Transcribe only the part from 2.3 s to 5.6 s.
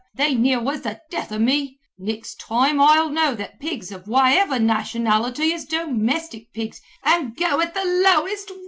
toime I'll know that pigs of whaiver nationality